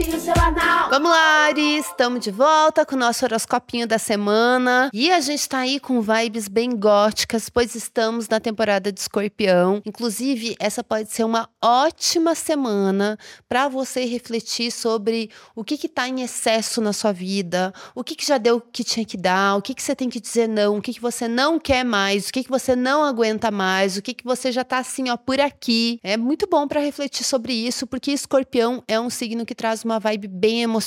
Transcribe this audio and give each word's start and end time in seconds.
horoscopinho 0.00 0.18
semanal. 0.18 0.69
Vamos 0.90 1.08
lá, 1.08 1.44
Aries, 1.44 1.86
estamos 1.86 2.18
de 2.18 2.32
volta 2.32 2.84
com 2.84 2.96
o 2.96 2.98
nosso 2.98 3.24
horoscopinho 3.24 3.86
da 3.86 3.96
semana. 3.96 4.90
E 4.92 5.12
a 5.12 5.20
gente 5.20 5.48
tá 5.48 5.58
aí 5.58 5.78
com 5.78 6.00
vibes 6.00 6.48
bem 6.48 6.76
góticas, 6.76 7.48
pois 7.48 7.76
estamos 7.76 8.28
na 8.28 8.40
temporada 8.40 8.90
de 8.90 8.98
escorpião. 8.98 9.80
Inclusive, 9.86 10.56
essa 10.58 10.82
pode 10.82 11.12
ser 11.12 11.22
uma 11.22 11.48
ótima 11.62 12.34
semana 12.34 13.16
para 13.48 13.68
você 13.68 14.04
refletir 14.04 14.72
sobre 14.72 15.30
o 15.54 15.62
que 15.62 15.78
que 15.78 15.88
tá 15.88 16.08
em 16.08 16.22
excesso 16.22 16.80
na 16.80 16.92
sua 16.92 17.12
vida, 17.12 17.72
o 17.94 18.02
que 18.02 18.16
que 18.16 18.26
já 18.26 18.36
deu 18.36 18.56
o 18.56 18.60
que 18.60 18.82
tinha 18.82 19.06
que 19.06 19.16
dar, 19.16 19.54
o 19.54 19.62
que 19.62 19.76
que 19.76 19.82
você 19.84 19.94
tem 19.94 20.10
que 20.10 20.18
dizer 20.18 20.48
não, 20.48 20.78
o 20.78 20.82
que 20.82 20.92
que 20.92 21.00
você 21.00 21.28
não 21.28 21.60
quer 21.60 21.84
mais, 21.84 22.28
o 22.28 22.32
que 22.32 22.42
que 22.42 22.50
você 22.50 22.74
não 22.74 23.04
aguenta 23.04 23.48
mais, 23.52 23.96
o 23.96 24.02
que 24.02 24.12
que 24.12 24.24
você 24.24 24.50
já 24.50 24.64
tá 24.64 24.78
assim, 24.78 25.08
ó, 25.08 25.16
por 25.16 25.40
aqui. 25.40 26.00
É 26.02 26.16
muito 26.16 26.48
bom 26.50 26.66
para 26.66 26.80
refletir 26.80 27.22
sobre 27.22 27.52
isso, 27.52 27.86
porque 27.86 28.10
escorpião 28.10 28.82
é 28.88 28.98
um 28.98 29.08
signo 29.08 29.46
que 29.46 29.54
traz 29.54 29.84
uma 29.84 30.00
vibe 30.00 30.26
bem 30.26 30.62
emocional. 30.62 30.79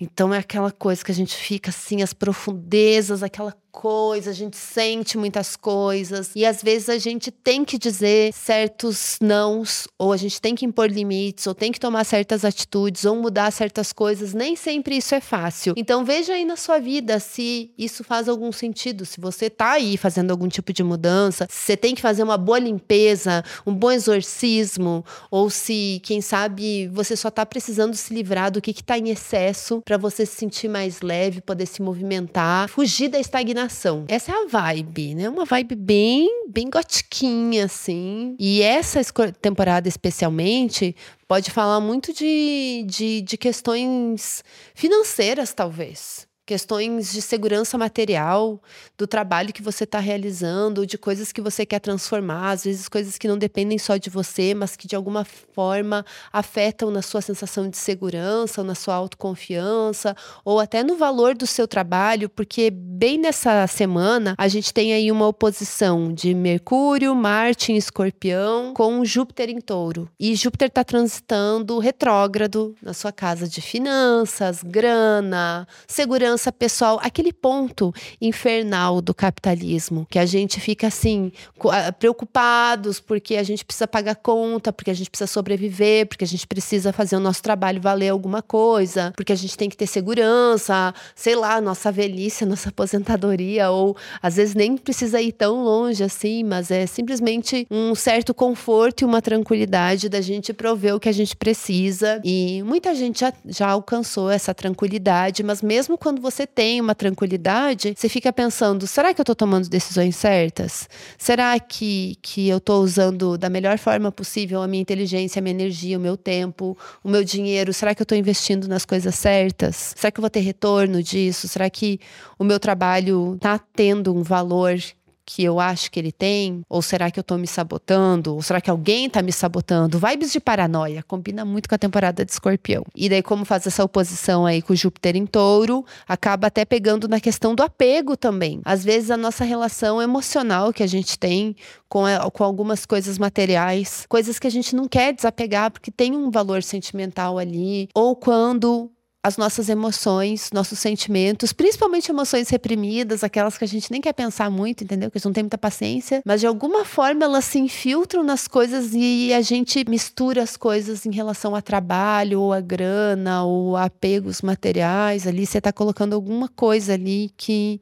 Então 0.00 0.32
é 0.32 0.38
aquela 0.38 0.70
coisa 0.70 1.04
que 1.04 1.12
a 1.12 1.14
gente 1.14 1.34
fica 1.36 1.70
assim, 1.70 2.02
as 2.02 2.12
profundezas, 2.12 3.22
aquela 3.22 3.54
coisa, 3.74 4.30
a 4.30 4.32
gente 4.32 4.56
sente 4.56 5.18
muitas 5.18 5.56
coisas 5.56 6.30
e 6.36 6.46
às 6.46 6.62
vezes 6.62 6.88
a 6.88 6.96
gente 6.96 7.32
tem 7.32 7.64
que 7.64 7.76
dizer 7.76 8.32
certos 8.32 9.18
nãos, 9.20 9.88
ou 9.98 10.12
a 10.12 10.16
gente 10.16 10.40
tem 10.40 10.54
que 10.54 10.64
impor 10.64 10.88
limites, 10.88 11.44
ou 11.48 11.54
tem 11.54 11.72
que 11.72 11.80
tomar 11.80 12.04
certas 12.04 12.44
atitudes, 12.44 13.04
ou 13.04 13.16
mudar 13.16 13.50
certas 13.50 13.92
coisas. 13.92 14.32
Nem 14.32 14.54
sempre 14.54 14.96
isso 14.96 15.12
é 15.12 15.20
fácil. 15.20 15.74
Então 15.76 16.04
veja 16.04 16.34
aí 16.34 16.44
na 16.44 16.56
sua 16.56 16.78
vida 16.78 17.18
se 17.18 17.72
isso 17.76 18.04
faz 18.04 18.28
algum 18.28 18.52
sentido, 18.52 19.04
se 19.04 19.20
você 19.20 19.50
tá 19.50 19.72
aí 19.72 19.96
fazendo 19.96 20.30
algum 20.30 20.46
tipo 20.48 20.72
de 20.72 20.84
mudança, 20.84 21.48
se 21.50 21.66
você 21.66 21.76
tem 21.76 21.96
que 21.96 22.00
fazer 22.00 22.22
uma 22.22 22.38
boa 22.38 22.60
limpeza, 22.60 23.42
um 23.66 23.74
bom 23.74 23.90
exorcismo, 23.90 25.04
ou 25.30 25.50
se, 25.50 26.00
quem 26.04 26.20
sabe, 26.20 26.86
você 26.88 27.16
só 27.16 27.28
tá 27.28 27.44
precisando 27.44 27.94
se 27.94 28.14
livrar 28.14 28.52
do 28.52 28.62
que 28.62 28.72
que 28.72 28.84
tá 28.84 28.96
em 28.96 29.08
excesso 29.08 29.82
para 29.84 29.98
você 29.98 30.24
se 30.24 30.36
sentir 30.36 30.68
mais 30.68 31.00
leve, 31.00 31.40
poder 31.40 31.66
se 31.66 31.82
movimentar, 31.82 32.68
fugir 32.68 33.08
da 33.08 33.18
estagnação 33.18 33.63
essa 34.08 34.32
é 34.32 34.34
a 34.34 34.46
vibe, 34.46 35.14
né? 35.14 35.28
Uma 35.28 35.44
vibe 35.44 35.74
bem, 35.74 36.46
bem 36.48 36.68
gotiquinha, 36.70 37.64
assim. 37.64 38.36
E 38.38 38.62
essa 38.62 39.00
temporada, 39.40 39.88
especialmente, 39.88 40.94
pode 41.26 41.50
falar 41.50 41.80
muito 41.80 42.12
de, 42.12 42.84
de, 42.86 43.20
de 43.22 43.36
questões 43.36 44.44
financeiras, 44.74 45.52
talvez 45.52 46.26
questões 46.46 47.10
de 47.10 47.22
segurança 47.22 47.78
material 47.78 48.60
do 48.98 49.06
trabalho 49.06 49.52
que 49.52 49.62
você 49.62 49.84
está 49.84 49.98
realizando, 49.98 50.86
de 50.86 50.98
coisas 50.98 51.32
que 51.32 51.40
você 51.40 51.64
quer 51.64 51.78
transformar, 51.78 52.50
às 52.50 52.64
vezes 52.64 52.88
coisas 52.88 53.16
que 53.16 53.26
não 53.26 53.38
dependem 53.38 53.78
só 53.78 53.96
de 53.96 54.10
você, 54.10 54.54
mas 54.54 54.76
que 54.76 54.86
de 54.86 54.94
alguma 54.94 55.24
forma 55.24 56.04
afetam 56.32 56.90
na 56.90 57.00
sua 57.00 57.22
sensação 57.22 57.68
de 57.68 57.78
segurança, 57.78 58.60
ou 58.60 58.66
na 58.66 58.74
sua 58.74 58.94
autoconfiança, 58.94 60.14
ou 60.44 60.60
até 60.60 60.82
no 60.82 60.96
valor 60.96 61.34
do 61.34 61.46
seu 61.46 61.66
trabalho, 61.66 62.28
porque 62.28 62.70
bem 62.70 63.18
nessa 63.18 63.66
semana 63.66 64.34
a 64.36 64.48
gente 64.48 64.72
tem 64.72 64.92
aí 64.92 65.10
uma 65.10 65.26
oposição 65.26 66.12
de 66.12 66.34
Mercúrio, 66.34 67.14
Marte 67.14 67.72
em 67.72 67.76
Escorpião 67.76 68.74
com 68.74 69.04
Júpiter 69.04 69.48
em 69.48 69.60
Touro. 69.60 70.10
E 70.20 70.34
Júpiter 70.34 70.68
está 70.68 70.84
transitando 70.84 71.78
retrógrado 71.78 72.74
na 72.82 72.92
sua 72.92 73.12
casa 73.12 73.48
de 73.48 73.62
finanças, 73.62 74.62
grana, 74.62 75.66
segurança 75.86 76.33
pessoal, 76.52 76.98
aquele 77.02 77.32
ponto 77.32 77.92
infernal 78.20 79.00
do 79.00 79.14
capitalismo, 79.14 80.06
que 80.10 80.18
a 80.18 80.26
gente 80.26 80.60
fica 80.60 80.86
assim, 80.86 81.32
ah, 81.70 81.92
preocupados 81.92 83.00
porque 83.00 83.36
a 83.36 83.42
gente 83.42 83.64
precisa 83.64 83.86
pagar 83.86 84.16
conta, 84.16 84.72
porque 84.72 84.90
a 84.90 84.94
gente 84.94 85.10
precisa 85.10 85.26
sobreviver, 85.26 86.06
porque 86.06 86.24
a 86.24 86.26
gente 86.26 86.46
precisa 86.46 86.92
fazer 86.92 87.16
o 87.16 87.20
nosso 87.20 87.42
trabalho 87.42 87.80
valer 87.80 88.08
alguma 88.08 88.42
coisa, 88.42 89.12
porque 89.16 89.32
a 89.32 89.36
gente 89.36 89.56
tem 89.56 89.68
que 89.68 89.76
ter 89.76 89.86
segurança, 89.86 90.94
sei 91.14 91.34
lá, 91.36 91.60
nossa 91.60 91.90
velhice, 91.90 92.44
nossa 92.44 92.68
aposentadoria, 92.68 93.70
ou 93.70 93.96
às 94.22 94.36
vezes 94.36 94.54
nem 94.54 94.76
precisa 94.76 95.20
ir 95.20 95.32
tão 95.32 95.62
longe 95.62 96.02
assim, 96.02 96.42
mas 96.44 96.70
é 96.70 96.86
simplesmente 96.86 97.66
um 97.70 97.94
certo 97.94 98.34
conforto 98.34 99.02
e 99.02 99.04
uma 99.04 99.22
tranquilidade 99.22 100.08
da 100.08 100.20
gente 100.20 100.52
prover 100.52 100.94
o 100.94 101.00
que 101.00 101.08
a 101.08 101.12
gente 101.12 101.36
precisa. 101.36 102.20
E 102.24 102.62
muita 102.62 102.94
gente 102.94 103.20
já, 103.20 103.32
já 103.46 103.68
alcançou 103.68 104.30
essa 104.30 104.54
tranquilidade, 104.54 105.42
mas 105.42 105.62
mesmo 105.62 105.98
quando 105.98 106.20
você 106.24 106.46
tem 106.46 106.80
uma 106.80 106.94
tranquilidade, 106.94 107.94
você 107.96 108.08
fica 108.08 108.32
pensando: 108.32 108.86
será 108.86 109.12
que 109.12 109.20
eu 109.20 109.22
estou 109.22 109.36
tomando 109.36 109.68
decisões 109.68 110.16
certas? 110.16 110.88
Será 111.18 111.60
que, 111.60 112.16
que 112.22 112.48
eu 112.48 112.56
estou 112.56 112.82
usando 112.82 113.36
da 113.36 113.50
melhor 113.50 113.78
forma 113.78 114.10
possível 114.10 114.62
a 114.62 114.66
minha 114.66 114.80
inteligência, 114.80 115.38
a 115.38 115.42
minha 115.42 115.54
energia, 115.54 115.98
o 115.98 116.00
meu 116.00 116.16
tempo, 116.16 116.76
o 117.02 117.08
meu 117.08 117.22
dinheiro? 117.22 117.72
Será 117.72 117.94
que 117.94 118.00
eu 118.00 118.04
estou 118.04 118.16
investindo 118.16 118.66
nas 118.66 118.86
coisas 118.86 119.14
certas? 119.14 119.94
Será 119.96 120.10
que 120.10 120.18
eu 120.18 120.22
vou 120.22 120.30
ter 120.30 120.40
retorno 120.40 121.02
disso? 121.02 121.46
Será 121.46 121.68
que 121.68 122.00
o 122.38 122.44
meu 122.44 122.58
trabalho 122.58 123.34
está 123.34 123.58
tendo 123.58 124.14
um 124.14 124.22
valor 124.22 124.78
que 125.24 125.42
eu 125.42 125.58
acho 125.58 125.90
que 125.90 125.98
ele 125.98 126.12
tem? 126.12 126.62
Ou 126.68 126.82
será 126.82 127.10
que 127.10 127.18
eu 127.18 127.24
tô 127.24 127.36
me 127.36 127.46
sabotando? 127.46 128.34
Ou 128.34 128.42
será 128.42 128.60
que 128.60 128.70
alguém 128.70 129.08
tá 129.08 129.22
me 129.22 129.32
sabotando? 129.32 129.98
Vibes 129.98 130.32
de 130.32 130.40
paranoia, 130.40 131.02
combina 131.02 131.44
muito 131.44 131.68
com 131.68 131.74
a 131.74 131.78
temporada 131.78 132.24
de 132.24 132.32
escorpião. 132.32 132.84
E 132.94 133.08
daí, 133.08 133.22
como 133.22 133.44
faz 133.44 133.66
essa 133.66 133.84
oposição 133.84 134.46
aí 134.46 134.60
com 134.60 134.74
Júpiter 134.74 135.16
em 135.16 135.26
touro, 135.26 135.84
acaba 136.06 136.48
até 136.48 136.64
pegando 136.64 137.08
na 137.08 137.20
questão 137.20 137.54
do 137.54 137.62
apego 137.62 138.16
também. 138.16 138.60
Às 138.64 138.84
vezes 138.84 139.10
a 139.10 139.16
nossa 139.16 139.44
relação 139.44 140.00
emocional 140.00 140.72
que 140.72 140.82
a 140.82 140.86
gente 140.86 141.18
tem 141.18 141.56
com, 141.88 142.02
com 142.32 142.44
algumas 142.44 142.84
coisas 142.84 143.18
materiais, 143.18 144.04
coisas 144.08 144.38
que 144.38 144.46
a 144.46 144.50
gente 144.50 144.74
não 144.74 144.88
quer 144.88 145.12
desapegar 145.12 145.70
porque 145.70 145.90
tem 145.90 146.14
um 146.14 146.30
valor 146.30 146.62
sentimental 146.62 147.38
ali, 147.38 147.88
ou 147.94 148.16
quando 148.16 148.90
as 149.24 149.38
nossas 149.38 149.70
emoções, 149.70 150.50
nossos 150.52 150.78
sentimentos, 150.78 151.50
principalmente 151.50 152.10
emoções 152.10 152.50
reprimidas, 152.50 153.24
aquelas 153.24 153.56
que 153.56 153.64
a 153.64 153.66
gente 153.66 153.90
nem 153.90 153.98
quer 153.98 154.12
pensar 154.12 154.50
muito, 154.50 154.84
entendeu? 154.84 155.10
Que 155.10 155.16
a 155.16 155.18
gente 155.18 155.24
não 155.24 155.32
tem 155.32 155.42
muita 155.42 155.56
paciência, 155.56 156.20
mas 156.26 156.42
de 156.42 156.46
alguma 156.46 156.84
forma 156.84 157.24
elas 157.24 157.46
se 157.46 157.58
infiltram 157.58 158.22
nas 158.22 158.46
coisas 158.46 158.90
e 158.92 159.32
a 159.32 159.40
gente 159.40 159.82
mistura 159.88 160.42
as 160.42 160.58
coisas 160.58 161.06
em 161.06 161.10
relação 161.10 161.54
a 161.54 161.62
trabalho, 161.62 162.38
ou 162.38 162.52
a 162.52 162.60
grana, 162.60 163.44
ou 163.44 163.78
a 163.78 163.84
apegos 163.84 164.42
materiais. 164.42 165.26
Ali 165.26 165.46
você 165.46 165.56
está 165.56 165.72
colocando 165.72 166.12
alguma 166.12 166.46
coisa 166.48 166.92
ali 166.92 167.30
que, 167.34 167.80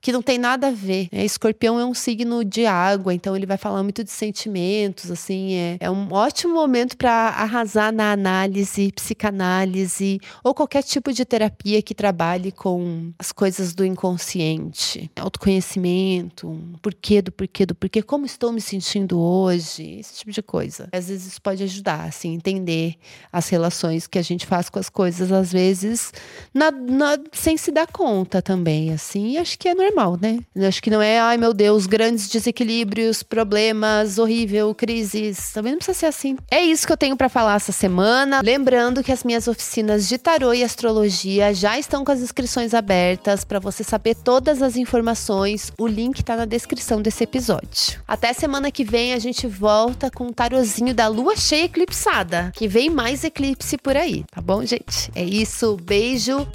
que 0.00 0.10
não 0.10 0.22
tem 0.22 0.38
nada 0.38 0.68
a 0.68 0.72
ver. 0.72 1.08
Né? 1.12 1.24
Escorpião 1.24 1.78
é 1.78 1.84
um 1.84 1.94
signo 1.94 2.44
de 2.44 2.66
água, 2.66 3.14
então 3.14 3.36
ele 3.36 3.46
vai 3.46 3.56
falar 3.56 3.84
muito 3.84 4.02
de 4.02 4.10
sentimentos, 4.10 5.08
assim, 5.08 5.54
é, 5.54 5.76
é 5.78 5.90
um 5.90 6.12
ótimo 6.12 6.52
momento 6.52 6.96
para 6.96 7.12
arrasar 7.12 7.92
na 7.92 8.10
análise, 8.10 8.90
psicanálise 8.90 10.18
ou 10.42 10.52
qualquer 10.52 10.79
qualquer 10.80 10.82
tipo 10.82 11.12
de 11.12 11.24
terapia 11.24 11.82
que 11.82 11.94
trabalhe 11.94 12.50
com 12.50 13.12
as 13.18 13.32
coisas 13.32 13.74
do 13.74 13.84
inconsciente, 13.84 15.10
autoconhecimento, 15.16 16.58
porquê 16.80 17.20
do 17.22 17.30
porquê 17.30 17.66
do 17.66 17.74
porquê, 17.74 18.02
como 18.02 18.24
estou 18.24 18.52
me 18.52 18.60
sentindo 18.60 19.20
hoje, 19.20 19.98
esse 20.00 20.18
tipo 20.18 20.32
de 20.32 20.42
coisa. 20.42 20.88
Às 20.92 21.08
vezes 21.08 21.26
isso 21.26 21.42
pode 21.42 21.62
ajudar, 21.62 22.04
assim, 22.08 22.34
entender 22.34 22.94
as 23.32 23.48
relações 23.48 24.06
que 24.06 24.18
a 24.18 24.22
gente 24.22 24.46
faz 24.46 24.68
com 24.68 24.78
as 24.78 24.88
coisas, 24.88 25.30
às 25.30 25.52
vezes, 25.52 26.12
na, 26.52 26.70
na, 26.70 27.18
sem 27.32 27.56
se 27.56 27.70
dar 27.70 27.86
conta 27.86 28.40
também, 28.40 28.92
assim, 28.92 29.32
e 29.32 29.38
acho 29.38 29.58
que 29.58 29.68
é 29.68 29.74
normal, 29.74 30.18
né? 30.20 30.40
Acho 30.66 30.82
que 30.82 30.90
não 30.90 31.02
é, 31.02 31.20
ai 31.20 31.36
meu 31.36 31.52
Deus, 31.52 31.86
grandes 31.86 32.28
desequilíbrios, 32.28 33.22
problemas, 33.22 34.18
horrível, 34.18 34.74
crises, 34.74 35.52
também 35.52 35.72
não 35.72 35.78
precisa 35.78 35.98
ser 35.98 36.06
assim. 36.06 36.36
É 36.50 36.60
isso 36.60 36.86
que 36.86 36.92
eu 36.92 36.96
tenho 36.96 37.16
para 37.16 37.28
falar 37.28 37.56
essa 37.56 37.72
semana. 37.72 38.40
Lembrando 38.42 39.02
que 39.02 39.12
as 39.12 39.24
minhas 39.24 39.46
oficinas 39.46 40.08
de 40.08 40.16
tarô 40.16 40.52
e 40.54 40.62
astrologia 40.70 41.52
já 41.52 41.78
estão 41.78 42.04
com 42.04 42.12
as 42.12 42.20
inscrições 42.20 42.72
abertas 42.72 43.44
para 43.44 43.58
você 43.58 43.82
saber 43.82 44.14
todas 44.14 44.62
as 44.62 44.76
informações. 44.76 45.72
O 45.76 45.86
link 45.86 46.20
está 46.20 46.36
na 46.36 46.44
descrição 46.44 47.02
desse 47.02 47.24
episódio. 47.24 48.00
Até 48.06 48.32
semana 48.32 48.70
que 48.70 48.84
vem 48.84 49.12
a 49.12 49.18
gente 49.18 49.46
volta 49.46 50.10
com 50.10 50.28
o 50.28 50.32
tarozinho 50.32 50.94
da 50.94 51.08
lua 51.08 51.36
cheia 51.36 51.64
eclipsada, 51.64 52.52
que 52.54 52.68
vem 52.68 52.88
mais 52.88 53.24
eclipse 53.24 53.76
por 53.76 53.96
aí, 53.96 54.24
tá 54.30 54.40
bom, 54.40 54.64
gente? 54.64 55.10
É 55.14 55.24
isso, 55.24 55.76
beijo 55.82 56.46